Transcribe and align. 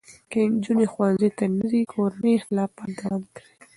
که 0.31 0.39
نجونې 0.53 0.85
ښوونځي 0.91 1.29
ته 1.37 1.45
نه 1.55 1.65
ځي، 1.71 1.81
کورني 1.93 2.31
اختلافات 2.39 2.89
دوام 2.99 3.23
کوي. 3.35 3.53